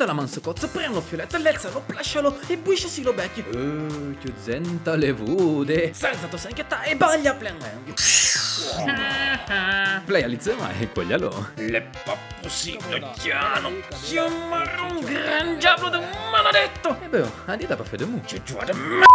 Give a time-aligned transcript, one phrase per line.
[0.00, 3.44] mette la mano su cozzo, prende lo fioletto, l'alzalo, plascialo e buiscesi lo becchio.
[3.50, 5.92] Eh, che zenta le vude.
[5.92, 7.92] Salzato sanchietta e baglia plenendo.
[10.04, 11.50] Play alizema e quaglialo.
[11.56, 11.90] Le
[12.40, 16.98] possible, chiano, chiamare un gran diavolo de maledetto.
[17.02, 18.20] E beh, andita per fede mu.
[18.20, 19.06] Tu già de m***a.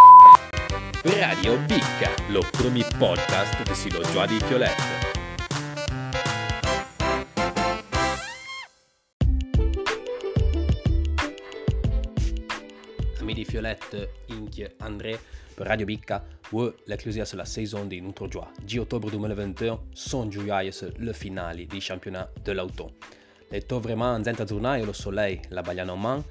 [1.04, 5.15] Radio Bicca, lo premier podcast de si lo joie di Fiolette.
[13.26, 15.20] Amis di Fiolette, Inchie, André,
[15.56, 18.52] per Radio Bicca, où l'éclosion sur la saison des Notre Joie.
[18.62, 22.92] 10 octobre 2021, son giuiaia le finale du championnat de l'auto.
[23.50, 26.24] L'auto vraiment zenta giornata lo soleil, la bagliana en main,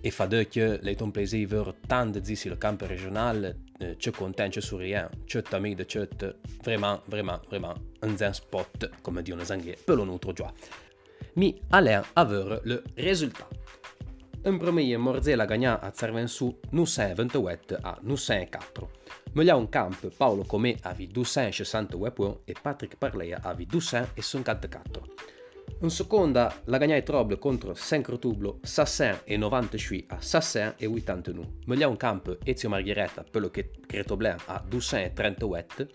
[0.00, 4.08] e fa de che l'auto un plaisir tant de sur le camp régional, eh, ce
[4.08, 6.08] content, ce souriant, ce ami de ce
[6.64, 10.54] vraiment, vraiment, vraiment un zen spot, come dicono les anglais, per lo Notre Joie.
[11.36, 13.46] Mi allait avoir le résultat.
[14.42, 18.90] În premier Morzela gagna a Cervensu 928 a 904.
[19.32, 25.14] Meglio un camp Paolo Comé avi 268 points e Patrick Parleia avi 254.
[25.80, 31.48] In seconda la gagna Troble contro Saint-Crotublo 698 a 689.
[31.66, 35.88] Meglio un camp Ezio Margheretta quello che Cretoblin a 238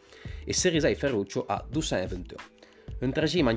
[0.46, 2.53] e Serisei Ferruccio a 221.
[3.04, 3.12] Un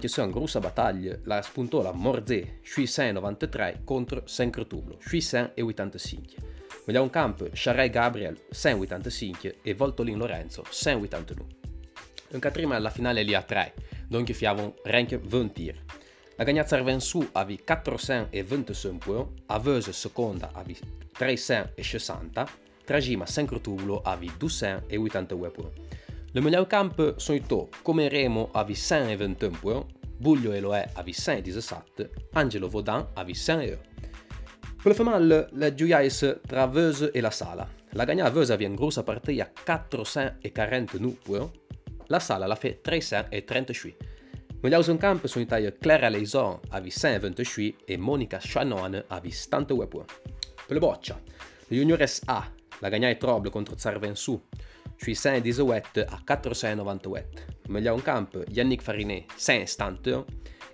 [0.09, 6.35] se una grossa battaglia la spuntò la Morzé 693 contro Saint-Crotublo 685.
[6.85, 11.55] Meglio un camp Charey Gabriel 685 e Voltolin Lorenzo 689.
[12.31, 13.75] Un catrima alla finale lì a 3,
[14.09, 15.75] donc fiavon rank 20
[16.35, 20.77] La gagnazza Vensu avi 425 points, Aveuse seconda avi
[21.13, 22.49] 360,
[22.85, 26.05] Tragima Saint-Crotublo avi 282 points.
[26.37, 29.87] Le migliaurcamp sono i to, come Remo a Vicin e 21
[30.19, 33.79] Buglio e Loè a Vicin e 17, Angelo Vaudin a Vicin e
[34.77, 36.11] Per le femminili, le gioiaie
[36.47, 37.67] tra Veuse e la Sala.
[37.93, 41.53] La gagna Veuse aveva in grossa partita 440 Puyo,
[42.09, 43.97] la Sala la fe 338.
[44.61, 49.63] Migliaurcamp sono i tagli Clara Leison a Vicin e 28 e Monica Shannon a Vicin
[49.63, 50.05] e 2 Puyo.
[50.67, 51.19] Per le boccia,
[51.69, 54.39] le juniores A, la gagna è Troble contre Zarvensù.
[54.99, 57.47] 2010 wet a 4,90 wet.
[57.69, 60.25] Meglio un camp, Yannick Farinet 170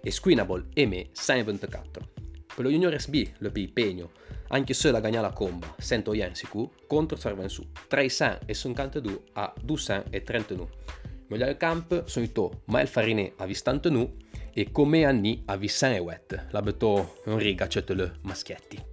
[0.02, 2.10] e Squinable e me 124.
[2.54, 4.10] Per lo Junior SB, le più impegno,
[4.48, 10.70] anche se la gagna la comba, 100 yen sicu, contro serve su 352 a 239.
[11.28, 14.16] Meglio il camp sono i to, ma il Farinet ha visto tanto nu
[14.52, 16.48] e come anni ha visto wet.
[16.50, 18.91] L'abito un riga, c'è le maschietti.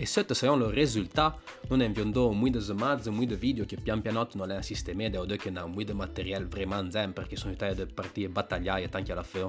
[0.00, 4.28] E sotto saranno il risultato, non abbiamo molto di mazze, molto video che pian piano
[4.34, 8.96] non hanno sistemato, o che hanno molto materiale vraiment zen, perché sono state partite battagliate
[8.96, 9.48] anche alla fine,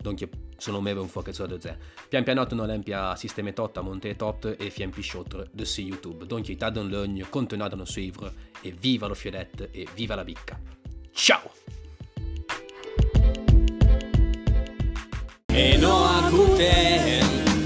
[0.00, 1.76] quindi sono messo un po' che sono zen.
[2.08, 6.26] Pian piano non hanno sistemato a montare tot e fiam pisciotto de su YouTube.
[6.32, 10.60] Il un l'ogno, continuate a suivre, e viva lo fiodette, e viva la bicca.
[11.10, 11.50] Ciao!
[15.46, 16.30] E no a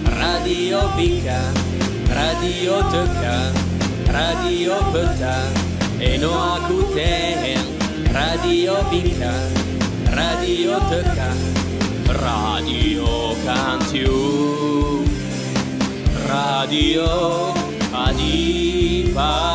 [0.05, 1.62] Radio Bicca
[2.23, 3.37] Radio Tăca,
[4.07, 5.37] Radio Păta
[5.99, 7.59] E no acuten
[8.13, 9.35] Radio Bica
[10.19, 11.31] Radio Tăca
[12.07, 13.11] Radio
[13.45, 14.21] Cantiu
[16.27, 17.11] Radio
[18.07, 19.52] Adipa